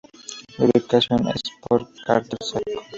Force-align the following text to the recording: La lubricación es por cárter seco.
La 0.57 0.65
lubricación 0.65 1.27
es 1.27 1.41
por 1.61 1.87
cárter 2.07 2.39
seco. 2.41 2.81